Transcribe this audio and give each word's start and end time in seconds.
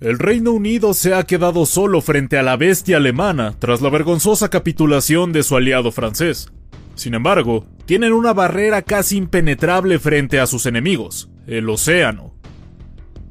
El 0.00 0.20
Reino 0.20 0.52
Unido 0.52 0.94
se 0.94 1.12
ha 1.12 1.24
quedado 1.24 1.66
solo 1.66 2.00
frente 2.00 2.38
a 2.38 2.44
la 2.44 2.56
bestia 2.56 2.98
alemana 2.98 3.56
tras 3.58 3.80
la 3.80 3.90
vergonzosa 3.90 4.48
capitulación 4.48 5.32
de 5.32 5.42
su 5.42 5.56
aliado 5.56 5.90
francés. 5.90 6.52
Sin 6.94 7.14
embargo, 7.14 7.66
tienen 7.84 8.12
una 8.12 8.32
barrera 8.32 8.82
casi 8.82 9.16
impenetrable 9.16 9.98
frente 9.98 10.38
a 10.38 10.46
sus 10.46 10.66
enemigos, 10.66 11.30
el 11.48 11.68
océano. 11.68 12.32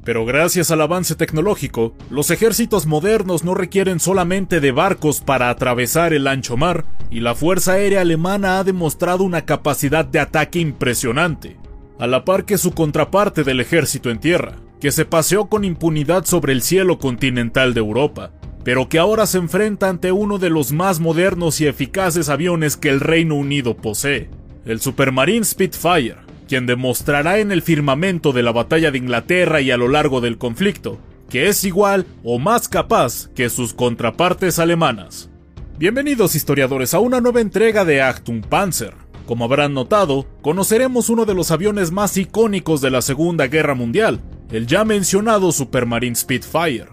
Pero 0.04 0.26
gracias 0.26 0.70
al 0.70 0.82
avance 0.82 1.14
tecnológico, 1.14 1.94
los 2.10 2.30
ejércitos 2.30 2.84
modernos 2.84 3.44
no 3.44 3.54
requieren 3.54 3.98
solamente 3.98 4.60
de 4.60 4.70
barcos 4.70 5.22
para 5.22 5.48
atravesar 5.48 6.12
el 6.12 6.26
ancho 6.26 6.58
mar, 6.58 6.84
y 7.10 7.20
la 7.20 7.34
Fuerza 7.34 7.72
Aérea 7.72 8.02
Alemana 8.02 8.58
ha 8.58 8.64
demostrado 8.64 9.24
una 9.24 9.46
capacidad 9.46 10.04
de 10.04 10.20
ataque 10.20 10.58
impresionante, 10.58 11.56
a 11.98 12.06
la 12.06 12.26
par 12.26 12.44
que 12.44 12.58
su 12.58 12.72
contraparte 12.72 13.42
del 13.42 13.60
ejército 13.60 14.10
en 14.10 14.20
tierra, 14.20 14.56
que 14.80 14.92
se 14.92 15.04
paseó 15.04 15.48
con 15.48 15.64
impunidad 15.64 16.24
sobre 16.24 16.52
el 16.52 16.62
cielo 16.62 16.98
continental 16.98 17.74
de 17.74 17.80
Europa, 17.80 18.32
pero 18.64 18.88
que 18.88 18.98
ahora 18.98 19.26
se 19.26 19.38
enfrenta 19.38 19.88
ante 19.88 20.12
uno 20.12 20.38
de 20.38 20.50
los 20.50 20.72
más 20.72 21.00
modernos 21.00 21.60
y 21.60 21.66
eficaces 21.66 22.28
aviones 22.28 22.76
que 22.76 22.90
el 22.90 23.00
Reino 23.00 23.34
Unido 23.34 23.76
posee, 23.76 24.30
el 24.64 24.80
Supermarine 24.80 25.44
Spitfire, 25.44 26.16
quien 26.46 26.66
demostrará 26.66 27.38
en 27.38 27.52
el 27.52 27.62
firmamento 27.62 28.32
de 28.32 28.42
la 28.42 28.52
batalla 28.52 28.90
de 28.90 28.98
Inglaterra 28.98 29.60
y 29.60 29.70
a 29.70 29.76
lo 29.76 29.88
largo 29.88 30.20
del 30.20 30.38
conflicto, 30.38 30.98
que 31.28 31.48
es 31.48 31.64
igual 31.64 32.06
o 32.22 32.38
más 32.38 32.68
capaz 32.68 33.28
que 33.34 33.50
sus 33.50 33.74
contrapartes 33.74 34.58
alemanas. 34.58 35.30
Bienvenidos 35.78 36.34
historiadores 36.34 36.94
a 36.94 36.98
una 37.00 37.20
nueva 37.20 37.40
entrega 37.40 37.84
de 37.84 38.02
Achtung 38.02 38.40
Panzer. 38.40 38.94
Como 39.26 39.44
habrán 39.44 39.74
notado, 39.74 40.26
conoceremos 40.40 41.10
uno 41.10 41.26
de 41.26 41.34
los 41.34 41.50
aviones 41.50 41.90
más 41.90 42.16
icónicos 42.16 42.80
de 42.80 42.90
la 42.90 43.02
Segunda 43.02 43.46
Guerra 43.46 43.74
Mundial, 43.74 44.20
el 44.50 44.66
ya 44.66 44.84
mencionado 44.84 45.52
Supermarine 45.52 46.16
Spitfire. 46.16 46.88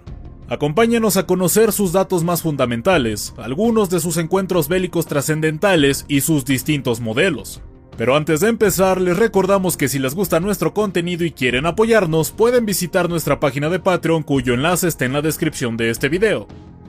Acompáñenos 0.48 1.18
a 1.18 1.26
conocer 1.26 1.72
sus 1.72 1.92
datos 1.92 2.24
más 2.24 2.42
fundamentales, 2.42 3.34
algunos 3.38 3.90
de 3.90 4.00
sus 4.00 4.18
encuentros 4.18 4.68
bélicos 4.68 5.08
trascendentales 5.08 6.06
y 6.08 6.22
sus 6.22 6.46
distintos 6.46 7.00
modelos. 7.00 7.62
Pero 7.98 8.16
antes 8.16 8.42
de 8.42 8.50
empezar, 8.50 9.00
les 9.00 9.18
recordamos 9.18 9.78
que 9.78 9.88
si 9.88 10.00
les 10.00 10.14
gusta 10.14 10.42
nuestro 10.42 10.74
contenido 10.74 11.24
y 11.24 11.32
quieren 11.32 11.66
apoyarnos, 11.66 12.32
pueden 12.32 12.66
visitar 12.66 13.10
nuestra 13.10 13.40
página 13.40 13.70
de 13.70 13.80
Patreon 13.80 14.24
cuyo 14.24 14.54
enlace 14.54 14.90
está 14.90 15.06
en 15.06 15.14
la 15.14 15.22
descripción 15.22 15.78
de 15.78 15.90
este 15.90 16.10
video. 16.10 16.48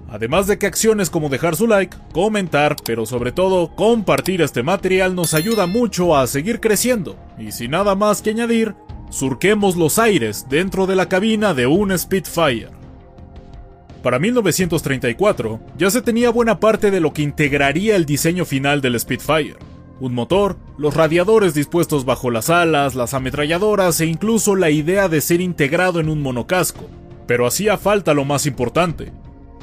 Además 0.09 0.47
de 0.47 0.59
que 0.59 0.67
acciones 0.67 1.11
como 1.11 1.29
dejar 1.29 1.57
su 1.57 1.67
like, 1.67 1.97
comentar, 2.13 2.77
pero 2.85 3.07
sobre 3.07 3.33
todo 3.33 3.75
compartir 3.75 4.43
este 4.43 4.63
material 4.63 5.15
nos 5.15 5.33
ayuda 5.33 5.67
mucho 5.67 6.17
a 6.17 6.27
seguir 6.27 6.61
creciendo. 6.61 7.17
Y 7.39 7.53
sin 7.53 7.73
nada 7.73 7.95
más 7.95 8.23
que 8.23 8.31
añadir, 8.31 8.75
surquemos 9.11 9.77
los 9.77 9.99
aires 9.99 10.47
dentro 10.49 10.87
de 10.87 10.97
la 10.97 11.09
cabina 11.09 11.55
de 11.55 11.67
un 11.67 11.97
Spitfire. 11.97 12.71
Para 14.03 14.19
1934, 14.19 15.61
ya 15.77 15.91
se 15.91 16.03
tenía 16.03 16.31
buena 16.31 16.61
parte 16.61 16.91
de 16.91 17.01
lo 17.01 17.13
que 17.13 17.23
integraría 17.23 17.97
el 17.97 18.07
diseño 18.07 18.45
final 18.45 18.81
del 18.81 18.99
Spitfire. 18.99 19.57
Un 19.99 20.15
motor, 20.15 20.57
los 20.79 20.95
radiadores 20.95 21.55
dispuestos 21.55 22.05
bajo 22.05 22.31
las 22.31 22.51
alas, 22.51 22.95
las 22.95 23.15
ametralladoras 23.15 24.01
e 24.01 24.07
incluso 24.07 24.55
la 24.55 24.71
idea 24.71 25.09
de 25.09 25.21
ser 25.21 25.41
integrado 25.41 26.01
en 26.01 26.09
un 26.09 26.21
monocasco. 26.21 26.89
Pero 27.27 27.47
hacía 27.47 27.79
falta 27.79 28.15
lo 28.15 28.25
más 28.25 28.47
importante, 28.47 29.13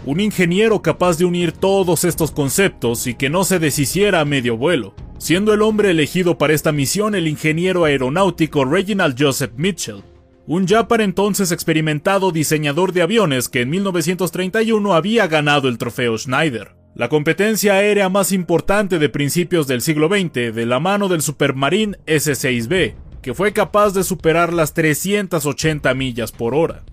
un 0.06 0.20
ingeniero 0.20 0.82
capaz 0.82 1.18
de 1.18 1.26
unir 1.26 1.54
todos 1.54 2.04
estos 2.04 2.32
conceptos 2.32 3.08
y 3.08 3.14
que 3.14 3.30
no 3.30 3.46
se 3.46 3.60
deshiciera 3.60 4.20
a 4.20 4.26
medio 4.26 4.58
vuelo, 4.58 4.94
siendo 5.18 5.54
el 5.54 5.62
hombre 5.62 5.92
elegido 5.92 6.38
para 6.38 6.54
esta 6.54 6.72
misión 6.72 7.16
el 7.16 7.28
ingeniero 7.28 7.86
aeronáutico 7.86 8.66
Reginald 8.66 9.16
Joseph 9.18 9.54
Mitchell, 9.56 10.04
un 10.46 10.68
ya 10.68 10.88
para 10.88 11.04
entonces 11.04 11.52
experimentado 11.52 12.32
diseñador 12.32 12.92
de 12.92 13.02
aviones 13.02 13.48
que 13.48 13.62
en 13.62 13.70
1931 13.70 14.94
había 14.94 15.28
ganado 15.28 15.70
el 15.70 15.78
trofeo 15.78 16.18
Schneider, 16.18 16.76
la 16.96 17.10
competencia 17.10 17.74
aérea 17.74 18.10
más 18.10 18.32
importante 18.32 19.00
de 19.00 19.10
principios 19.10 19.68
del 19.68 19.82
siglo 19.82 20.10
XX 20.10 20.54
de 20.54 20.66
la 20.66 20.80
mano 20.80 21.08
del 21.08 21.22
Supermarine 21.22 21.98
S-6B, 22.06 22.96
que 23.22 23.34
fue 23.34 23.54
capaz 23.54 23.94
de 23.94 24.04
superar 24.04 24.54
las 24.54 24.74
380 24.74 25.94
millas 25.94 26.32
por 26.32 26.54
hora. 26.54 26.84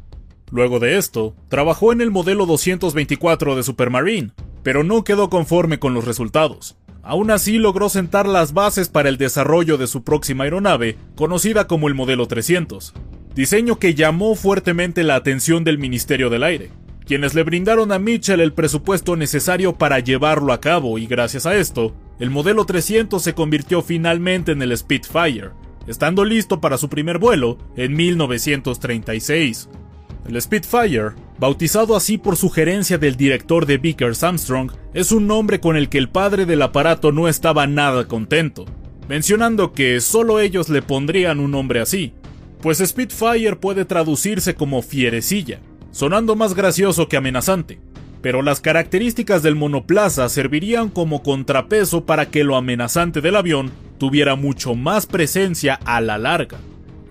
Luego 0.50 0.78
de 0.78 0.96
esto, 0.96 1.34
trabajó 1.48 1.92
en 1.92 2.00
el 2.00 2.10
modelo 2.10 2.46
224 2.46 3.56
de 3.56 3.62
Supermarine, 3.62 4.32
pero 4.62 4.84
no 4.84 5.04
quedó 5.04 5.28
conforme 5.28 5.78
con 5.78 5.92
los 5.92 6.04
resultados. 6.04 6.76
Aún 7.02 7.30
así 7.30 7.58
logró 7.58 7.88
sentar 7.88 8.26
las 8.28 8.52
bases 8.52 8.88
para 8.88 9.08
el 9.08 9.16
desarrollo 9.16 9.78
de 9.78 9.86
su 9.86 10.04
próxima 10.04 10.44
aeronave, 10.44 10.98
conocida 11.14 11.66
como 11.66 11.88
el 11.88 11.94
modelo 11.94 12.26
300, 12.26 12.92
diseño 13.34 13.78
que 13.78 13.94
llamó 13.94 14.34
fuertemente 14.34 15.02
la 15.02 15.14
atención 15.14 15.64
del 15.64 15.78
Ministerio 15.78 16.28
del 16.28 16.42
Aire, 16.42 16.70
quienes 17.10 17.34
le 17.34 17.42
brindaron 17.42 17.90
a 17.90 17.98
Mitchell 17.98 18.40
el 18.40 18.52
presupuesto 18.52 19.16
necesario 19.16 19.74
para 19.74 19.98
llevarlo 19.98 20.52
a 20.52 20.60
cabo 20.60 20.96
y 20.96 21.06
gracias 21.06 21.44
a 21.46 21.56
esto, 21.56 21.92
el 22.20 22.30
modelo 22.30 22.66
300 22.66 23.20
se 23.20 23.34
convirtió 23.34 23.82
finalmente 23.82 24.52
en 24.52 24.62
el 24.62 24.76
Spitfire, 24.76 25.50
estando 25.86 26.24
listo 26.24 26.60
para 26.60 26.78
su 26.78 26.88
primer 26.88 27.18
vuelo 27.18 27.58
en 27.76 27.94
1936. 27.94 29.68
El 30.28 30.40
Spitfire, 30.40 31.12
bautizado 31.38 31.96
así 31.96 32.18
por 32.18 32.36
sugerencia 32.36 32.98
del 32.98 33.16
director 33.16 33.66
de 33.66 33.78
Vickers 33.78 34.22
Armstrong, 34.22 34.70
es 34.94 35.12
un 35.12 35.26
nombre 35.26 35.60
con 35.60 35.76
el 35.76 35.88
que 35.88 35.98
el 35.98 36.08
padre 36.08 36.46
del 36.46 36.62
aparato 36.62 37.10
no 37.10 37.26
estaba 37.26 37.66
nada 37.66 38.06
contento, 38.06 38.66
mencionando 39.08 39.72
que 39.72 40.00
solo 40.00 40.40
ellos 40.40 40.68
le 40.68 40.82
pondrían 40.82 41.40
un 41.40 41.50
nombre 41.50 41.80
así, 41.80 42.12
pues 42.60 42.78
Spitfire 42.78 43.56
puede 43.56 43.84
traducirse 43.84 44.54
como 44.54 44.82
fierecilla, 44.82 45.60
sonando 45.90 46.36
más 46.36 46.54
gracioso 46.54 47.08
que 47.08 47.16
amenazante, 47.16 47.80
pero 48.22 48.42
las 48.42 48.60
características 48.60 49.42
del 49.42 49.56
monoplaza 49.56 50.28
servirían 50.28 50.90
como 50.90 51.22
contrapeso 51.22 52.04
para 52.04 52.30
que 52.30 52.44
lo 52.44 52.56
amenazante 52.56 53.20
del 53.20 53.36
avión 53.36 53.70
tuviera 53.98 54.36
mucho 54.36 54.74
más 54.74 55.06
presencia 55.06 55.74
a 55.84 56.00
la 56.00 56.18
larga. 56.18 56.58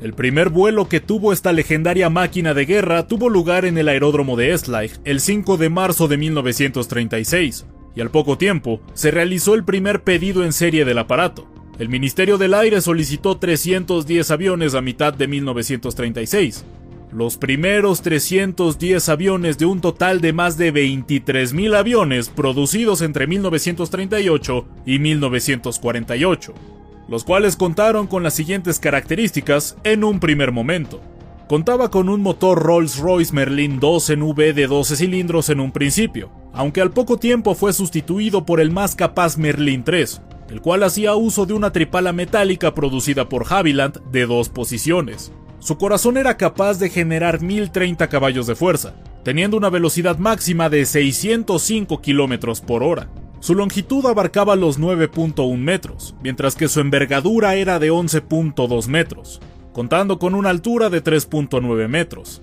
El 0.02 0.14
primer 0.14 0.48
vuelo 0.48 0.88
que 0.88 1.02
tuvo 1.02 1.34
esta 1.34 1.52
legendaria 1.52 2.10
máquina 2.10 2.54
de 2.54 2.66
guerra 2.66 3.06
tuvo 3.06 3.28
lugar 3.28 3.66
en 3.66 3.78
el 3.78 3.90
aeródromo 3.90 4.38
de 4.38 4.54
Esleich 4.54 4.94
el 5.04 5.20
5 5.20 5.58
de 5.58 5.70
marzo 5.70 6.08
de 6.08 6.16
1936, 6.16 7.66
y 7.98 8.02
al 8.02 8.10
poco 8.10 8.38
tiempo 8.38 8.80
se 8.94 9.12
realizó 9.12 9.56
el 9.56 9.66
primer 9.66 10.04
pedido 10.04 10.46
en 10.46 10.54
serie 10.54 10.86
del 10.86 11.00
aparato. 11.00 11.50
El 11.80 11.90
Ministerio 11.90 12.38
del 12.38 12.54
Aire 12.54 12.80
solicitó 12.80 13.38
310 13.40 14.32
aviones 14.32 14.74
a 14.74 14.82
mitad 14.82 15.14
de 15.14 15.28
1936. 15.28 16.64
Los 17.12 17.36
primeros 17.36 18.02
310 18.02 19.10
aviones 19.10 19.58
de 19.58 19.66
un 19.66 19.82
total 19.82 20.22
de 20.22 20.32
más 20.32 20.58
de 20.58 20.74
23.000 20.74 21.76
aviones 21.76 22.30
producidos 22.30 23.02
entre 23.02 23.28
1938 23.28 24.66
y 24.86 25.00
1948 25.00 26.79
los 27.10 27.24
cuales 27.24 27.56
contaron 27.56 28.08
con 28.08 28.24
las 28.24 28.36
siguientes 28.36 28.80
características 28.80 29.78
en 29.84 30.04
un 30.04 30.20
primer 30.20 30.52
momento. 30.52 31.02
Contaba 31.48 31.90
con 31.90 32.10
un 32.10 32.22
motor 32.22 32.62
Rolls-Royce 32.62 33.34
Merlin 33.34 33.80
2 33.80 34.12
en 34.12 34.22
V 34.22 34.54
de 34.54 34.68
12 34.68 34.96
cilindros 34.96 35.50
en 35.50 35.60
un 35.60 35.72
principio, 35.72 36.30
aunque 36.54 36.82
al 36.82 36.92
poco 36.92 37.18
tiempo 37.18 37.56
fue 37.56 37.74
sustituido 37.74 38.46
por 38.46 38.60
el 38.60 38.70
más 38.70 38.96
capaz 38.96 39.38
Merlin 39.38 39.84
3, 39.84 40.22
el 40.52 40.62
cual 40.62 40.84
hacía 40.84 41.16
uso 41.16 41.48
de 41.48 41.54
una 41.54 41.72
tripala 41.72 42.14
metálica 42.14 42.76
producida 42.76 43.28
por 43.28 43.52
Havilland 43.52 44.00
de 44.12 44.28
dos 44.28 44.50
posiciones. 44.50 45.32
Su 45.58 45.80
corazón 45.80 46.18
era 46.18 46.38
capaz 46.38 46.78
de 46.78 46.90
generar 46.90 47.42
1030 47.42 48.08
caballos 48.10 48.46
de 48.46 48.56
fuerza, 48.56 48.94
teniendo 49.24 49.58
una 49.58 49.70
velocidad 49.70 50.20
máxima 50.20 50.70
de 50.70 50.86
605 50.86 52.02
km 52.02 52.62
por 52.62 52.84
hora. 52.84 53.10
Su 53.42 53.56
longitud 53.56 54.06
abarcaba 54.06 54.56
los 54.56 54.80
9.1 54.80 55.58
metros, 55.58 56.16
mientras 56.22 56.56
que 56.56 56.68
su 56.68 56.82
envergadura 56.82 57.56
era 57.56 57.80
de 57.80 57.92
11.2 57.92 58.88
metros, 58.88 59.40
contando 59.72 60.20
con 60.20 60.36
una 60.36 60.50
altura 60.50 60.90
de 60.90 61.02
3.9 61.02 61.88
metros. 61.88 62.42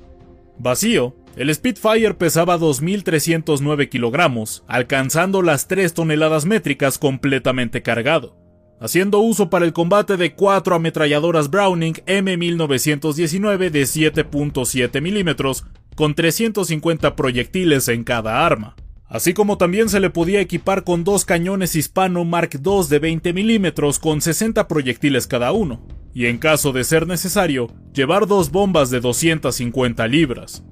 Vacío, 0.58 1.14
el 1.36 1.54
Spitfire 1.54 2.14
pesaba 2.14 2.58
2.309 2.58 3.90
kilogramos, 3.90 4.64
alcanzando 4.66 5.42
las 5.42 5.68
3 5.68 5.92
toneladas 5.92 6.46
métricas 6.46 6.98
completamente 6.98 7.82
cargado. 7.82 8.36
haciendo 8.78 9.20
uso 9.20 9.48
para 9.48 9.64
el 9.64 9.72
combate 9.72 10.18
de 10.18 10.34
cuatro 10.34 10.74
ametralladoras 10.74 11.48
Browning 11.48 11.94
M1919 12.06 13.70
de 13.70 13.82
7.7 13.82 15.00
milímetros 15.00 15.64
con 15.94 16.14
350 16.14 17.16
proyectiles 17.16 17.88
en 17.88 18.04
cada 18.04 18.44
arma. 18.44 18.76
Así 19.08 19.34
como 19.34 19.56
también 19.56 19.88
se 19.88 20.00
le 20.00 20.10
podía 20.10 20.40
equipar 20.40 20.82
con 20.82 21.04
dos 21.04 21.24
cañones 21.24 21.76
hispano 21.76 22.24
Mark 22.24 22.50
II 22.54 22.88
de 22.88 22.98
20 22.98 23.32
milímetros 23.32 24.00
con 24.00 24.20
60 24.20 24.66
proyectiles 24.66 25.28
cada 25.28 25.52
uno, 25.52 25.80
y 26.12 26.26
en 26.26 26.38
caso 26.38 26.72
de 26.72 26.82
ser 26.82 27.06
necesario, 27.06 27.70
llevar 27.94 28.26
dos 28.26 28.50
bombas 28.50 28.90
de 28.90 29.00
250 29.00 30.08
libras. 30.08 30.64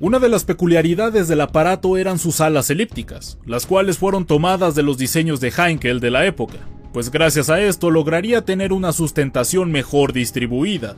Una 0.00 0.18
de 0.18 0.28
las 0.28 0.44
peculiaridades 0.44 1.28
del 1.28 1.40
aparato 1.40 1.96
eran 1.96 2.18
sus 2.18 2.40
alas 2.40 2.70
elípticas, 2.70 3.38
las 3.46 3.66
cuales 3.66 3.98
fueron 3.98 4.26
tomadas 4.26 4.74
de 4.74 4.82
los 4.82 4.98
diseños 4.98 5.40
de 5.40 5.52
Heinkel 5.56 6.00
de 6.00 6.10
la 6.10 6.26
época, 6.26 6.58
pues 6.92 7.10
gracias 7.10 7.50
a 7.50 7.60
esto 7.60 7.90
lograría 7.90 8.44
tener 8.44 8.72
una 8.72 8.92
sustentación 8.92 9.70
mejor 9.70 10.12
distribuida, 10.12 10.96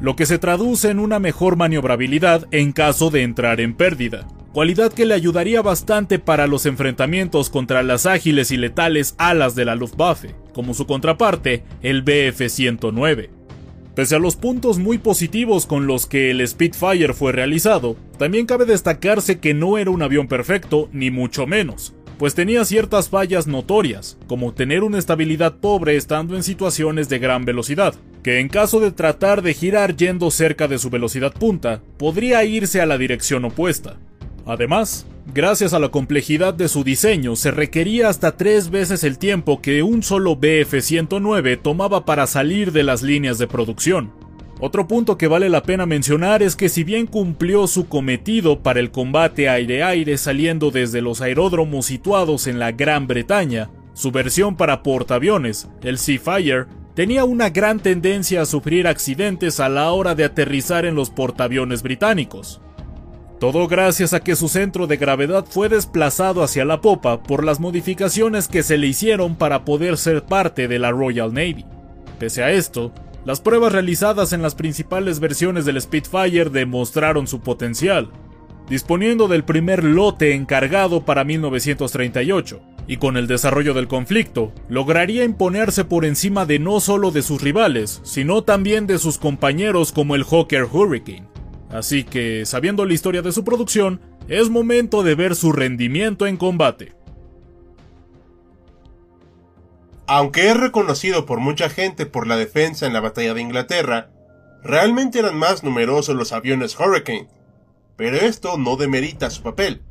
lo 0.00 0.14
que 0.14 0.26
se 0.26 0.38
traduce 0.38 0.90
en 0.90 1.00
una 1.00 1.18
mejor 1.18 1.56
maniobrabilidad 1.56 2.46
en 2.52 2.72
caso 2.72 3.10
de 3.10 3.22
entrar 3.22 3.60
en 3.60 3.74
pérdida, 3.74 4.26
cualidad 4.52 4.92
que 4.92 5.06
le 5.06 5.14
ayudaría 5.14 5.62
bastante 5.62 6.18
para 6.18 6.46
los 6.46 6.66
enfrentamientos 6.66 7.50
contra 7.50 7.82
las 7.82 8.06
ágiles 8.06 8.50
y 8.50 8.56
letales 8.56 9.14
alas 9.18 9.54
de 9.54 9.64
la 9.64 9.74
Luftwaffe, 9.74 10.34
como 10.52 10.74
su 10.74 10.86
contraparte, 10.86 11.64
el 11.82 12.04
Bf-109. 12.04 13.30
Pese 13.94 14.16
a 14.16 14.18
los 14.18 14.36
puntos 14.36 14.78
muy 14.78 14.98
positivos 14.98 15.66
con 15.66 15.86
los 15.86 16.06
que 16.06 16.30
el 16.30 16.46
Spitfire 16.46 17.12
fue 17.12 17.32
realizado, 17.32 17.96
también 18.18 18.46
cabe 18.46 18.64
destacarse 18.64 19.40
que 19.40 19.52
no 19.52 19.78
era 19.78 19.90
un 19.90 20.02
avión 20.02 20.28
perfecto, 20.28 20.88
ni 20.92 21.10
mucho 21.10 21.46
menos, 21.46 21.92
pues 22.18 22.34
tenía 22.34 22.64
ciertas 22.64 23.08
fallas 23.08 23.46
notorias, 23.46 24.18
como 24.26 24.52
tener 24.52 24.84
una 24.84 24.98
estabilidad 24.98 25.56
pobre 25.56 25.96
estando 25.96 26.36
en 26.36 26.42
situaciones 26.42 27.08
de 27.08 27.18
gran 27.18 27.44
velocidad, 27.44 27.94
que 28.22 28.40
en 28.40 28.48
caso 28.48 28.78
de 28.78 28.92
tratar 28.92 29.42
de 29.42 29.54
girar 29.54 29.96
yendo 29.96 30.30
cerca 30.30 30.68
de 30.68 30.78
su 30.78 30.90
velocidad 30.90 31.32
punta, 31.32 31.82
podría 31.96 32.44
irse 32.44 32.80
a 32.80 32.86
la 32.86 32.98
dirección 32.98 33.44
opuesta. 33.44 33.96
Además, 34.46 35.06
gracias 35.34 35.74
a 35.74 35.78
la 35.78 35.88
complejidad 35.88 36.54
de 36.54 36.68
su 36.68 36.84
diseño, 36.84 37.36
se 37.36 37.50
requería 37.50 38.08
hasta 38.08 38.36
tres 38.36 38.70
veces 38.70 39.04
el 39.04 39.18
tiempo 39.18 39.60
que 39.60 39.82
un 39.82 40.02
solo 40.02 40.36
BF-109 40.36 41.60
tomaba 41.62 42.04
para 42.04 42.26
salir 42.26 42.72
de 42.72 42.82
las 42.82 43.02
líneas 43.02 43.38
de 43.38 43.46
producción, 43.46 44.12
otro 44.62 44.86
punto 44.86 45.16
que 45.16 45.26
vale 45.26 45.48
la 45.48 45.62
pena 45.62 45.86
mencionar 45.86 46.42
es 46.42 46.54
que 46.54 46.68
si 46.68 46.84
bien 46.84 47.06
cumplió 47.06 47.66
su 47.66 47.88
cometido 47.88 48.60
para 48.60 48.78
el 48.78 48.90
combate 48.90 49.48
aire-aire 49.48 50.18
saliendo 50.18 50.70
desde 50.70 51.00
los 51.00 51.22
aeródromos 51.22 51.86
situados 51.86 52.46
en 52.46 52.58
la 52.58 52.70
Gran 52.70 53.06
Bretaña, 53.06 53.70
su 53.94 54.12
versión 54.12 54.56
para 54.56 54.82
portaaviones, 54.82 55.66
el 55.82 55.96
Seafire, 55.96 56.66
tenía 56.94 57.24
una 57.24 57.48
gran 57.48 57.80
tendencia 57.80 58.42
a 58.42 58.46
sufrir 58.46 58.86
accidentes 58.86 59.60
a 59.60 59.70
la 59.70 59.92
hora 59.92 60.14
de 60.14 60.24
aterrizar 60.24 60.84
en 60.84 60.94
los 60.94 61.08
portaaviones 61.08 61.82
británicos. 61.82 62.60
Todo 63.40 63.68
gracias 63.68 64.12
a 64.12 64.20
que 64.20 64.36
su 64.36 64.50
centro 64.50 64.86
de 64.86 64.98
gravedad 64.98 65.46
fue 65.48 65.70
desplazado 65.70 66.42
hacia 66.42 66.66
la 66.66 66.82
popa 66.82 67.22
por 67.22 67.42
las 67.42 67.58
modificaciones 67.58 68.48
que 68.48 68.62
se 68.62 68.76
le 68.76 68.86
hicieron 68.86 69.34
para 69.34 69.64
poder 69.64 69.96
ser 69.96 70.24
parte 70.24 70.68
de 70.68 70.78
la 70.78 70.90
Royal 70.90 71.32
Navy. 71.32 71.64
Pese 72.18 72.42
a 72.42 72.50
esto, 72.50 72.92
las 73.24 73.40
pruebas 73.40 73.72
realizadas 73.72 74.34
en 74.34 74.42
las 74.42 74.54
principales 74.54 75.20
versiones 75.20 75.64
del 75.64 75.80
Spitfire 75.80 76.50
demostraron 76.50 77.26
su 77.26 77.40
potencial, 77.40 78.10
disponiendo 78.68 79.26
del 79.26 79.42
primer 79.42 79.84
lote 79.84 80.34
encargado 80.34 81.06
para 81.06 81.24
1938, 81.24 82.60
y 82.86 82.98
con 82.98 83.16
el 83.16 83.26
desarrollo 83.26 83.72
del 83.72 83.88
conflicto, 83.88 84.52
lograría 84.68 85.24
imponerse 85.24 85.86
por 85.86 86.04
encima 86.04 86.44
de 86.44 86.58
no 86.58 86.78
solo 86.78 87.10
de 87.10 87.22
sus 87.22 87.40
rivales, 87.40 88.02
sino 88.04 88.42
también 88.42 88.86
de 88.86 88.98
sus 88.98 89.16
compañeros 89.16 89.92
como 89.92 90.14
el 90.14 90.24
Hawker 90.24 90.64
Hurricane. 90.64 91.39
Así 91.70 92.04
que, 92.04 92.44
sabiendo 92.46 92.84
la 92.84 92.94
historia 92.94 93.22
de 93.22 93.32
su 93.32 93.44
producción, 93.44 94.00
es 94.28 94.50
momento 94.50 95.02
de 95.02 95.14
ver 95.14 95.36
su 95.36 95.52
rendimiento 95.52 96.26
en 96.26 96.36
combate. 96.36 96.94
Aunque 100.06 100.50
es 100.50 100.56
reconocido 100.56 101.24
por 101.26 101.38
mucha 101.38 101.70
gente 101.70 102.06
por 102.06 102.26
la 102.26 102.36
defensa 102.36 102.86
en 102.86 102.92
la 102.92 103.00
batalla 103.00 103.34
de 103.34 103.42
Inglaterra, 103.42 104.10
realmente 104.64 105.20
eran 105.20 105.36
más 105.36 105.62
numerosos 105.62 106.16
los 106.16 106.32
aviones 106.32 106.76
Hurricane, 106.78 107.28
pero 107.96 108.16
esto 108.16 108.58
no 108.58 108.76
demerita 108.76 109.30
su 109.30 109.42
papel. 109.42 109.82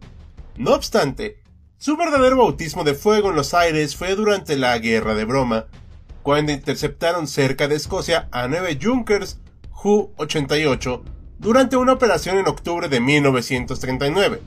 No 0.58 0.74
obstante, 0.74 1.42
su 1.78 1.96
verdadero 1.96 2.36
bautismo 2.36 2.84
de 2.84 2.96
fuego 2.96 3.30
en 3.30 3.38
los 3.38 3.54
aires 3.54 3.96
fue 3.96 4.16
durante 4.16 4.58
la 4.58 4.78
Guerra 4.80 5.16
de 5.16 5.24
Broma, 5.24 5.68
cuando 6.24 6.52
interceptaron 6.52 7.26
cerca 7.26 7.70
de 7.70 7.76
Escocia 7.76 8.28
a 8.32 8.50
nueve 8.50 8.78
Junkers 8.82 9.40
Ju-88 9.72 11.19
durante 11.40 11.78
una 11.78 11.94
operación 11.94 12.38
en 12.38 12.48
octubre 12.48 12.90
de 12.90 13.00
1939. 13.00 14.42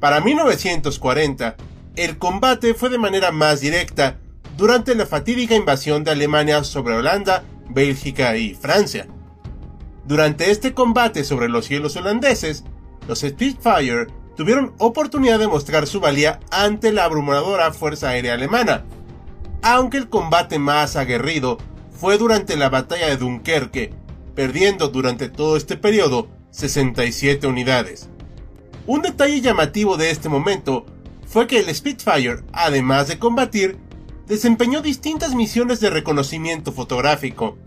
Para 0.00 0.20
1940, 0.20 1.56
el 1.96 2.18
combate 2.18 2.74
fue 2.74 2.88
de 2.88 2.98
manera 2.98 3.30
más 3.30 3.60
directa 3.60 4.18
durante 4.56 4.94
la 4.94 5.06
fatídica 5.06 5.54
invasión 5.54 6.04
de 6.04 6.12
Alemania 6.12 6.64
sobre 6.64 6.94
Holanda, 6.94 7.44
Bélgica 7.68 8.36
y 8.36 8.54
Francia. 8.54 9.06
Durante 10.06 10.50
este 10.50 10.74
combate 10.74 11.24
sobre 11.24 11.48
los 11.48 11.66
cielos 11.66 11.96
holandeses, 11.96 12.64
los 13.08 13.20
Spitfire 13.20 14.06
tuvieron 14.36 14.74
oportunidad 14.78 15.38
de 15.38 15.46
mostrar 15.46 15.86
su 15.86 16.00
valía 16.00 16.40
ante 16.50 16.92
la 16.92 17.04
abrumadora 17.04 17.72
Fuerza 17.72 18.10
Aérea 18.10 18.34
Alemana, 18.34 18.84
aunque 19.62 19.96
el 19.96 20.08
combate 20.08 20.58
más 20.58 20.96
aguerrido 20.96 21.58
fue 21.90 22.18
durante 22.18 22.56
la 22.56 22.68
batalla 22.68 23.06
de 23.06 23.16
Dunkerque, 23.16 23.94
perdiendo 24.34 24.88
durante 24.88 25.28
todo 25.28 25.56
este 25.56 25.76
periodo 25.76 26.28
67 26.50 27.46
unidades. 27.46 28.08
Un 28.86 29.02
detalle 29.02 29.40
llamativo 29.40 29.96
de 29.96 30.10
este 30.10 30.28
momento 30.28 30.86
fue 31.26 31.46
que 31.46 31.58
el 31.58 31.74
Spitfire, 31.74 32.42
además 32.52 33.08
de 33.08 33.18
combatir, 33.18 33.78
desempeñó 34.26 34.82
distintas 34.82 35.34
misiones 35.34 35.80
de 35.80 35.90
reconocimiento 35.90 36.72
fotográfico, 36.72 37.58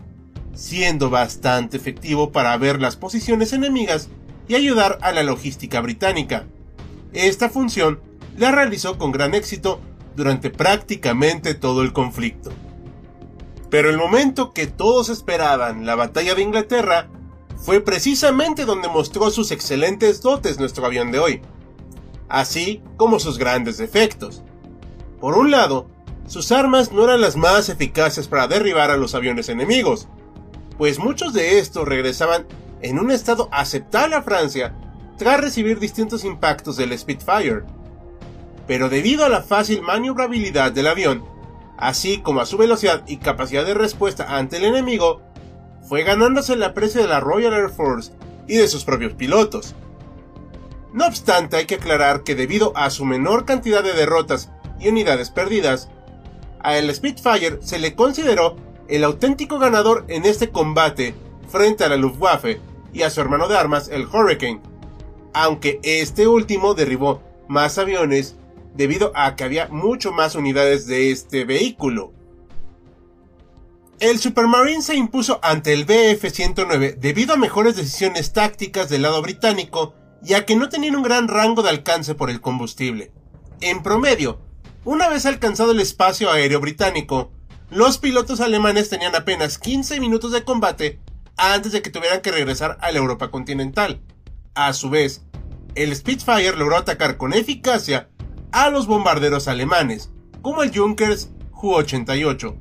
siendo 0.54 1.10
bastante 1.10 1.76
efectivo 1.76 2.32
para 2.32 2.56
ver 2.56 2.80
las 2.80 2.96
posiciones 2.96 3.52
enemigas 3.52 4.08
y 4.48 4.54
ayudar 4.54 4.98
a 5.02 5.12
la 5.12 5.22
logística 5.22 5.80
británica. 5.80 6.46
Esta 7.12 7.48
función 7.48 8.00
la 8.36 8.50
realizó 8.50 8.98
con 8.98 9.12
gran 9.12 9.34
éxito 9.34 9.80
durante 10.16 10.50
prácticamente 10.50 11.54
todo 11.54 11.82
el 11.82 11.92
conflicto. 11.92 12.50
Pero 13.70 13.90
el 13.90 13.98
momento 13.98 14.52
que 14.52 14.66
todos 14.66 15.08
esperaban, 15.08 15.84
la 15.84 15.94
batalla 15.94 16.34
de 16.34 16.42
Inglaterra, 16.42 17.08
fue 17.56 17.80
precisamente 17.80 18.64
donde 18.64 18.88
mostró 18.88 19.30
sus 19.30 19.50
excelentes 19.50 20.22
dotes 20.22 20.58
nuestro 20.58 20.86
avión 20.86 21.10
de 21.10 21.18
hoy, 21.18 21.42
así 22.28 22.82
como 22.96 23.18
sus 23.18 23.38
grandes 23.38 23.78
defectos. 23.78 24.42
Por 25.20 25.36
un 25.36 25.50
lado, 25.50 25.88
sus 26.26 26.52
armas 26.52 26.92
no 26.92 27.04
eran 27.04 27.20
las 27.20 27.36
más 27.36 27.68
eficaces 27.68 28.28
para 28.28 28.48
derribar 28.48 28.90
a 28.90 28.96
los 28.96 29.14
aviones 29.14 29.48
enemigos, 29.48 30.08
pues 30.76 30.98
muchos 30.98 31.32
de 31.32 31.58
estos 31.58 31.86
regresaban 31.86 32.46
en 32.80 32.98
un 32.98 33.10
estado 33.10 33.48
aceptable 33.50 34.14
a 34.14 34.22
Francia 34.22 34.74
tras 35.16 35.40
recibir 35.40 35.80
distintos 35.80 36.24
impactos 36.24 36.76
del 36.76 36.96
Spitfire. 36.96 37.64
Pero 38.66 38.88
debido 38.88 39.24
a 39.24 39.28
la 39.28 39.42
fácil 39.42 39.82
maniobrabilidad 39.82 40.70
del 40.70 40.86
avión, 40.86 41.24
así 41.78 42.18
como 42.18 42.40
a 42.40 42.46
su 42.46 42.58
velocidad 42.58 43.04
y 43.06 43.16
capacidad 43.18 43.64
de 43.64 43.74
respuesta 43.74 44.36
ante 44.36 44.56
el 44.58 44.64
enemigo, 44.64 45.22
fue 45.88 46.02
ganándose 46.02 46.52
el 46.52 46.62
aprecio 46.62 47.00
de 47.00 47.08
la 47.08 47.20
Royal 47.20 47.54
Air 47.54 47.70
Force 47.70 48.12
y 48.46 48.56
de 48.56 48.68
sus 48.68 48.84
propios 48.84 49.14
pilotos. 49.14 49.74
No 50.92 51.06
obstante, 51.06 51.56
hay 51.56 51.66
que 51.66 51.76
aclarar 51.76 52.24
que 52.24 52.34
debido 52.34 52.76
a 52.76 52.90
su 52.90 53.04
menor 53.04 53.44
cantidad 53.44 53.82
de 53.82 53.92
derrotas 53.92 54.50
y 54.80 54.88
unidades 54.88 55.30
perdidas, 55.30 55.88
a 56.60 56.76
el 56.76 56.92
Spitfire 56.94 57.58
se 57.62 57.78
le 57.78 57.94
consideró 57.94 58.56
el 58.88 59.04
auténtico 59.04 59.58
ganador 59.58 60.04
en 60.08 60.24
este 60.24 60.50
combate 60.50 61.14
frente 61.48 61.84
a 61.84 61.88
la 61.88 61.96
Luftwaffe 61.96 62.60
y 62.92 63.02
a 63.02 63.10
su 63.10 63.20
hermano 63.20 63.48
de 63.48 63.56
armas, 63.56 63.88
el 63.88 64.06
Hurricane, 64.06 64.60
aunque 65.34 65.78
este 65.82 66.26
último 66.26 66.74
derribó 66.74 67.22
más 67.48 67.78
aviones 67.78 68.34
debido 68.78 69.10
a 69.16 69.34
que 69.34 69.42
había 69.42 69.66
mucho 69.66 70.12
más 70.12 70.36
unidades 70.36 70.86
de 70.86 71.10
este 71.10 71.44
vehículo. 71.44 72.12
El 73.98 74.20
Supermarine 74.20 74.82
se 74.82 74.94
impuso 74.94 75.40
ante 75.42 75.72
el 75.72 75.84
BF-109 75.84 76.94
debido 76.94 77.34
a 77.34 77.36
mejores 77.36 77.74
decisiones 77.74 78.32
tácticas 78.32 78.88
del 78.88 79.02
lado 79.02 79.20
británico 79.20 79.94
y 80.24 80.34
a 80.34 80.46
que 80.46 80.54
no 80.54 80.68
tenían 80.68 80.94
un 80.94 81.02
gran 81.02 81.26
rango 81.26 81.64
de 81.64 81.70
alcance 81.70 82.14
por 82.14 82.30
el 82.30 82.40
combustible. 82.40 83.10
En 83.60 83.82
promedio, 83.82 84.38
una 84.84 85.08
vez 85.08 85.26
alcanzado 85.26 85.72
el 85.72 85.80
espacio 85.80 86.30
aéreo 86.30 86.60
británico, 86.60 87.32
los 87.70 87.98
pilotos 87.98 88.40
alemanes 88.40 88.88
tenían 88.88 89.16
apenas 89.16 89.58
15 89.58 89.98
minutos 89.98 90.30
de 90.30 90.44
combate 90.44 91.00
antes 91.36 91.72
de 91.72 91.82
que 91.82 91.90
tuvieran 91.90 92.20
que 92.20 92.30
regresar 92.30 92.78
a 92.80 92.92
la 92.92 92.98
Europa 92.98 93.32
continental. 93.32 94.00
A 94.54 94.72
su 94.72 94.88
vez, 94.88 95.22
el 95.74 95.94
Spitfire 95.96 96.54
logró 96.54 96.76
atacar 96.76 97.16
con 97.16 97.32
eficacia 97.32 98.08
a 98.52 98.70
los 98.70 98.86
bombarderos 98.86 99.48
alemanes, 99.48 100.10
como 100.42 100.62
el 100.62 100.76
Junkers 100.76 101.30
Ju-88, 101.52 102.56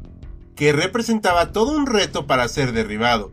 que 0.55 0.73
representaba 0.73 1.51
todo 1.51 1.71
un 1.71 1.85
reto 1.85 2.27
para 2.27 2.47
ser 2.47 2.71
derribado, 2.71 3.31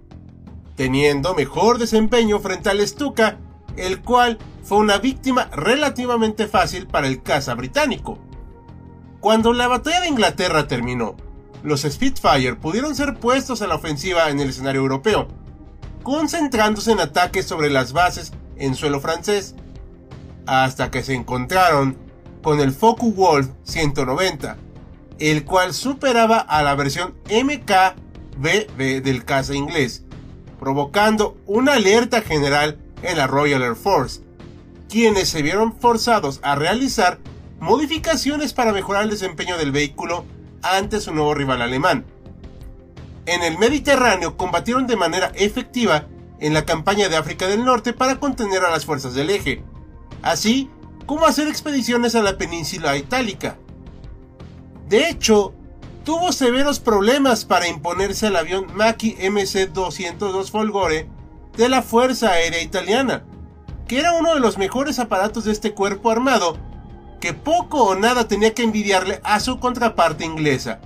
teniendo 0.77 1.35
mejor 1.35 1.79
desempeño 1.79 2.39
frente 2.41 2.71
al 2.71 2.87
Stuka, 2.87 3.39
el 3.77 4.03
cual 4.03 4.39
fue 4.63 4.79
una 4.79 4.99
víctima 4.99 5.51
relativamente 5.53 6.47
fácil 6.47 6.87
para 6.87 7.07
el 7.07 7.23
caza 7.23 7.55
británico. 7.55 8.19
Cuando 9.21 9.53
la 9.53 9.69
batalla 9.69 10.01
de 10.01 10.09
Inglaterra 10.09 10.69
terminó, 10.69 11.17
los 11.63 11.83
Spitfire 11.83 12.57
pudieron 12.57 12.95
ser 12.95 13.15
puestos 13.15 13.63
a 13.63 13.67
la 13.67 13.77
ofensiva 13.77 14.29
en 14.29 14.39
el 14.39 14.51
escenario 14.51 14.83
europeo, 14.83 15.29
concentrándose 16.03 16.93
en 16.93 17.01
ataques 17.01 17.47
sobre 17.47 17.71
las 17.71 17.95
bases 17.95 18.33
en 18.57 18.75
suelo 18.75 19.01
francés, 19.01 19.55
hasta 20.47 20.91
que 20.91 21.03
se 21.03 21.15
encontraron 21.15 22.04
con 22.45 22.61
el 22.61 22.73
Focke-Wulf 22.73 23.49
190, 23.65 24.59
el 25.19 25.45
cual 25.45 25.73
superaba 25.73 26.39
a 26.39 26.63
la 26.63 26.75
versión 26.75 27.15
MKBB 27.31 29.03
del 29.03 29.25
caza 29.25 29.55
inglés, 29.55 30.05
provocando 30.61 31.39
una 31.47 31.73
alerta 31.73 32.21
general 32.21 32.79
en 33.03 33.17
la 33.17 33.27
Royal 33.27 33.63
Air 33.63 33.77
Force, 33.77 34.21
quienes 34.91 35.31
se 35.31 35.41
vieron 35.41 35.75
forzados 35.81 36.41
a 36.43 36.55
realizar 36.55 37.19
modificaciones 37.61 38.53
para 38.53 38.73
mejorar 38.73 39.05
el 39.05 39.11
desempeño 39.11 39.57
del 39.57 39.73
vehículo 39.73 40.27
ante 40.63 41.01
su 41.01 41.15
nuevo 41.15 41.35
rival 41.35 41.63
alemán. 41.63 42.05
En 43.25 43.43
el 43.43 43.57
Mediterráneo 43.57 44.37
combatieron 44.37 44.87
de 44.87 44.97
manera 44.97 45.33
efectiva 45.35 46.09
en 46.41 46.53
la 46.53 46.67
campaña 46.67 47.09
de 47.09 47.17
África 47.17 47.49
del 47.49 47.65
Norte 47.65 47.95
para 47.95 48.21
contener 48.21 48.65
a 48.65 48.71
las 48.71 48.85
fuerzas 48.85 49.15
del 49.15 49.31
eje, 49.31 49.65
así 50.21 50.69
como 51.07 51.27
hacer 51.27 51.49
expediciones 51.49 52.15
a 52.15 52.23
la 52.23 52.39
península 52.39 52.97
itálica. 52.97 53.57
De 54.89 55.09
hecho, 55.09 55.55
tuvo 56.05 56.33
severos 56.33 56.81
problemas 56.81 57.45
para 57.45 57.69
imponerse 57.69 58.27
al 58.27 58.37
avión 58.37 58.67
Macchi 58.75 59.17
MC-202 59.17 60.51
Folgore 60.51 61.09
de 61.57 61.69
la 61.69 61.83
Fuerza 61.83 62.31
Aérea 62.31 62.63
Italiana, 62.63 63.25
que 63.89 63.99
era 63.99 64.13
uno 64.13 64.35
de 64.35 64.41
los 64.41 64.59
mejores 64.59 64.99
aparatos 64.99 65.45
de 65.45 65.53
este 65.53 65.73
cuerpo 65.73 66.11
armado 66.11 66.59
que 67.21 67.33
poco 67.33 67.83
o 67.85 67.95
nada 67.95 68.29
tenía 68.29 68.53
que 68.53 68.63
envidiarle 68.63 69.21
a 69.25 69.41
su 69.41 69.59
contraparte 69.59 70.27
inglesa. 70.27 70.81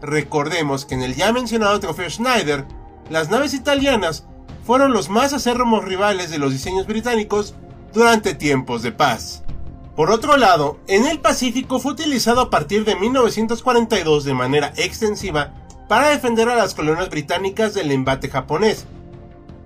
Recordemos 0.00 0.84
que 0.84 0.94
en 0.94 1.02
el 1.02 1.16
ya 1.16 1.32
mencionado 1.32 1.80
trofeo 1.80 2.08
Schneider, 2.08 2.64
las 3.10 3.28
naves 3.28 3.54
italianas 3.54 4.24
fueron 4.64 4.92
los 4.92 5.08
más 5.08 5.32
acérrimos 5.32 5.84
rivales 5.84 6.30
de 6.30 6.38
los 6.38 6.52
diseños 6.52 6.86
británicos 6.86 7.54
durante 7.92 8.34
tiempos 8.34 8.82
de 8.82 8.92
paz. 8.92 9.42
Por 9.96 10.10
otro 10.10 10.36
lado, 10.36 10.78
en 10.86 11.06
el 11.06 11.20
Pacífico 11.20 11.80
fue 11.80 11.92
utilizado 11.92 12.40
a 12.40 12.50
partir 12.50 12.84
de 12.84 12.96
1942 12.96 14.24
de 14.24 14.34
manera 14.34 14.72
extensiva 14.76 15.54
para 15.88 16.10
defender 16.10 16.48
a 16.48 16.54
las 16.54 16.74
colonias 16.74 17.10
británicas 17.10 17.74
del 17.74 17.90
embate 17.90 18.28
japonés. 18.28 18.86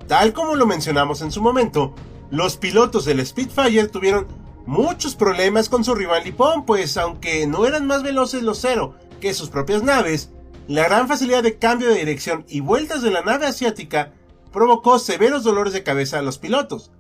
Tal 0.09 0.33
como 0.33 0.57
lo 0.57 0.67
mencionamos 0.67 1.21
en 1.21 1.31
su 1.31 1.43
momento, 1.43 1.95
los 2.31 2.57
pilotos 2.57 3.05
del 3.05 3.25
Spitfire 3.25 3.89
tuvieron 3.89 4.27
muchos 4.67 5.15
problemas 5.15 5.69
con 5.69 5.85
su 5.85 5.95
rival 5.95 6.25
Nippon, 6.25 6.65
pues 6.65 6.97
aunque 6.97 7.47
no 7.47 7.67
eran 7.67 7.87
más 7.87 8.03
veloces 8.03 8.43
los 8.43 8.61
Zero 8.61 8.95
que 9.21 9.35
sus 9.35 9.51
propias 9.51 9.83
naves, 9.83 10.31
la 10.67 10.85
gran 10.85 11.09
facilidad 11.09 11.43
de 11.43 11.59
cambio 11.59 11.91
de 11.91 11.97
dirección 11.97 12.47
y 12.49 12.61
vueltas 12.61 13.03
de 13.03 13.11
la 13.11 13.21
nave 13.21 13.47
asiática 13.47 14.13
provocó 14.53 14.99
severos 14.99 15.45
dolores 15.45 15.75
de 15.75 15.83
cabeza 15.83 16.19
a 16.19 16.23
los 16.23 16.39
pilotos. 16.39 16.91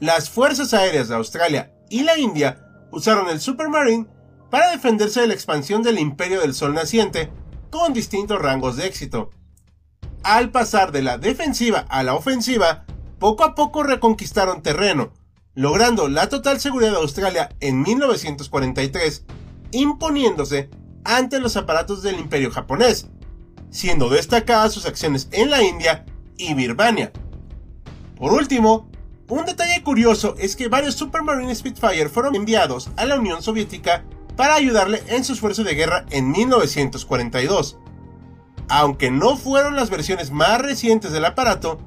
Las 0.00 0.30
fuerzas 0.30 0.74
aéreas 0.74 1.08
de 1.08 1.14
Australia 1.14 1.72
y 1.90 2.02
la 2.02 2.18
India 2.18 2.64
usaron 2.90 3.28
el 3.28 3.40
Supermarine 3.40 4.06
para 4.50 4.70
defenderse 4.70 5.20
de 5.20 5.26
la 5.28 5.34
expansión 5.34 5.82
del 5.82 5.98
Imperio 5.98 6.40
del 6.40 6.54
Sol 6.54 6.74
naciente 6.74 7.30
con 7.70 7.92
distintos 7.92 8.40
rangos 8.40 8.76
de 8.76 8.86
éxito. 8.86 9.30
Al 10.22 10.50
pasar 10.50 10.92
de 10.92 11.02
la 11.02 11.18
defensiva 11.18 11.80
a 11.88 12.02
la 12.02 12.14
ofensiva, 12.14 12.84
poco 13.18 13.44
a 13.44 13.54
poco 13.54 13.82
reconquistaron 13.82 14.62
terreno, 14.62 15.12
logrando 15.54 16.08
la 16.08 16.28
total 16.28 16.60
seguridad 16.60 16.92
de 16.92 16.98
Australia 16.98 17.50
en 17.60 17.82
1943, 17.82 19.24
imponiéndose 19.72 20.70
ante 21.04 21.40
los 21.40 21.56
aparatos 21.56 22.02
del 22.02 22.18
imperio 22.18 22.50
japonés, 22.50 23.08
siendo 23.70 24.08
destacadas 24.08 24.72
sus 24.72 24.86
acciones 24.86 25.28
en 25.32 25.50
la 25.50 25.62
India 25.62 26.04
y 26.36 26.54
Birmania. 26.54 27.12
Por 28.16 28.32
último, 28.32 28.90
un 29.28 29.44
detalle 29.44 29.82
curioso 29.82 30.34
es 30.38 30.56
que 30.56 30.68
varios 30.68 30.94
Supermarine 30.94 31.54
Spitfire 31.54 32.08
fueron 32.08 32.34
enviados 32.34 32.90
a 32.96 33.04
la 33.04 33.16
Unión 33.16 33.42
Soviética 33.42 34.04
para 34.36 34.54
ayudarle 34.54 35.02
en 35.08 35.24
su 35.24 35.34
esfuerzo 35.34 35.64
de 35.64 35.74
guerra 35.74 36.06
en 36.10 36.30
1942. 36.30 37.76
Aunque 38.68 39.10
no 39.10 39.36
fueron 39.36 39.76
las 39.76 39.90
versiones 39.90 40.30
más 40.30 40.60
recientes 40.60 41.12
del 41.12 41.24
aparato, 41.24 41.78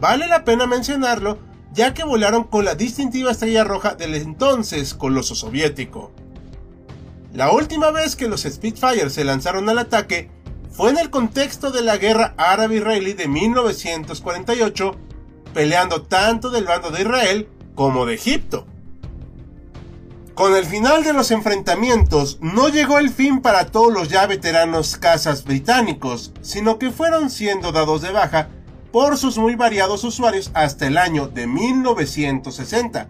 vale 0.00 0.26
la 0.26 0.44
pena 0.44 0.66
mencionarlo 0.66 1.38
ya 1.72 1.94
que 1.94 2.04
volaron 2.04 2.44
con 2.44 2.64
la 2.64 2.74
distintiva 2.74 3.30
estrella 3.30 3.64
roja 3.64 3.94
del 3.94 4.14
entonces 4.14 4.94
coloso 4.94 5.34
soviético. 5.34 6.12
La 7.34 7.52
última 7.52 7.90
vez 7.90 8.16
que 8.16 8.28
los 8.28 8.42
Spitfire 8.42 9.10
se 9.10 9.24
lanzaron 9.24 9.68
al 9.68 9.78
ataque 9.78 10.30
fue 10.70 10.90
en 10.90 10.98
el 10.98 11.10
contexto 11.10 11.70
de 11.70 11.82
la 11.82 11.96
guerra 11.96 12.34
árabe-israelí 12.36 13.12
de 13.12 13.28
1948, 13.28 14.96
peleando 15.58 16.02
tanto 16.02 16.50
del 16.50 16.66
bando 16.66 16.92
de 16.92 17.00
Israel 17.00 17.48
como 17.74 18.06
de 18.06 18.14
Egipto. 18.14 18.64
Con 20.34 20.54
el 20.54 20.64
final 20.64 21.02
de 21.02 21.12
los 21.12 21.32
enfrentamientos 21.32 22.38
no 22.40 22.68
llegó 22.68 23.00
el 23.00 23.10
fin 23.10 23.40
para 23.40 23.66
todos 23.66 23.92
los 23.92 24.08
ya 24.08 24.24
veteranos 24.28 24.96
cazas 24.96 25.42
británicos, 25.42 26.32
sino 26.42 26.78
que 26.78 26.92
fueron 26.92 27.28
siendo 27.28 27.72
dados 27.72 28.02
de 28.02 28.12
baja 28.12 28.50
por 28.92 29.16
sus 29.16 29.36
muy 29.36 29.56
variados 29.56 30.04
usuarios 30.04 30.52
hasta 30.54 30.86
el 30.86 30.96
año 30.96 31.26
de 31.26 31.48
1960, 31.48 33.08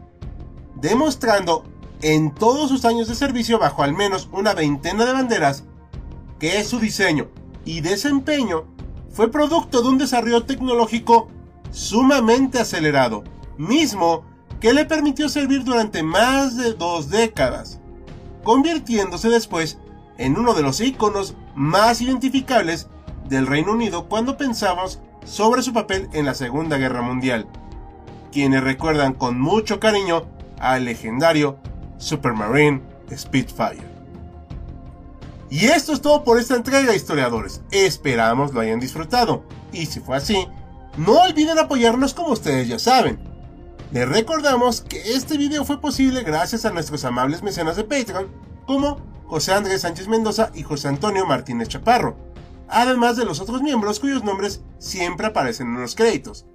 demostrando 0.76 1.64
en 2.00 2.35
todos 2.35 2.71
sus 2.71 2.87
años 2.87 3.09
de 3.09 3.14
servicio 3.14 3.59
bajo 3.59 3.83
al 3.83 3.93
menos 3.93 4.26
una 4.33 4.55
veintena 4.55 5.05
de 5.05 5.12
banderas 5.12 5.64
que 6.40 6.64
su 6.64 6.81
diseño 6.81 7.28
y 7.67 7.83
desempeño 7.83 8.64
fue 9.11 9.31
producto 9.31 9.83
de 9.83 9.88
un 9.90 9.99
desarrollo 9.99 10.45
tecnológico 10.45 11.28
sumamente 11.70 12.58
acelerado, 12.58 13.25
mismo 13.56 14.25
que 14.60 14.72
le 14.72 14.84
permitió 14.84 15.28
servir 15.28 15.64
durante 15.64 16.02
más 16.02 16.56
de 16.56 16.75
dos 16.75 17.10
décadas, 17.10 17.80
convirtiéndose 18.42 19.28
después 19.28 19.78
en 20.16 20.37
uno 20.37 20.54
de 20.54 20.62
los 20.62 20.80
iconos 20.80 21.34
más 21.54 22.00
identificables 22.00 22.88
del 23.28 23.46
Reino 23.46 23.72
Unido 23.72 24.08
cuando 24.08 24.37
pensamos 24.37 25.00
sobre 25.25 25.62
su 25.62 25.72
papel 25.72 26.08
en 26.12 26.25
la 26.25 26.34
Segunda 26.34 26.78
Guerra 26.78 27.02
Mundial, 27.02 27.46
quienes 28.32 28.62
recuerdan 28.62 29.14
con 29.14 29.40
mucho 29.40 29.78
cariño 29.78 30.26
al 30.58 30.84
legendario 30.84 31.58
Supermarine 31.98 32.82
Spitfire. 33.14 33.98
Y 35.50 35.66
esto 35.66 35.92
es 35.92 36.02
todo 36.02 36.25
por 36.25 36.38
esta 36.38 36.56
entrega, 36.56 36.94
historiadores. 36.94 37.62
Esperamos 37.70 38.52
lo 38.52 38.60
hayan 38.60 38.80
disfrutado. 38.80 39.44
Y 39.72 39.87
si 39.87 40.00
fue 40.00 40.16
así, 40.16 40.46
no 40.99 41.23
olviden 41.23 41.59
apoyarnos 41.59 42.12
como 42.12 42.33
ustedes 42.33 42.69
ya 42.69 42.78
saben. 42.78 43.19
Les 43.93 44.07
recordamos 44.07 44.83
que 44.83 45.14
este 45.14 45.38
video 45.38 45.64
fue 45.64 45.81
posible 45.81 46.23
gracias 46.23 46.67
a 46.67 46.71
nuestros 46.71 47.05
amables 47.05 47.43
mecenas 47.43 47.76
de 47.76 47.85
Patreon, 47.85 48.28
como 48.67 49.00
José 49.25 49.55
Andrés 49.55 49.81
Sánchez 49.81 50.09
Mendoza 50.09 50.50
y 50.55 50.62
José 50.62 50.88
Antonio 50.88 51.25
Martínez 51.25 51.69
Chaparro 51.69 52.28
además 52.69 53.17
de 53.17 53.25
los 53.25 53.40
otros 53.40 53.62
miembros 53.62 53.99
cuyos 53.99 54.23
nombres 54.23 54.62
siempre 54.78 55.26
aparecen 55.26 55.69
en 55.69 55.81
los 55.81 55.95
créditos. 55.95 56.47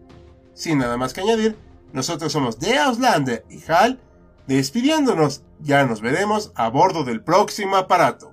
Sin 0.54 0.78
nada 0.78 0.98
más 0.98 1.14
que 1.14 1.22
añadir, 1.22 1.58
nosotros 1.92 2.32
somos 2.32 2.60
de 2.60 2.78
Auslander 2.78 3.46
y 3.50 3.60
Hal, 3.72 4.00
despidiéndonos, 4.48 5.44
ya 5.60 5.86
nos 5.86 6.02
veremos 6.02 6.52
a 6.56 6.70
bordo 6.70 7.04
del 7.04 7.24
próximo 7.24 7.76
aparato. 7.76 8.33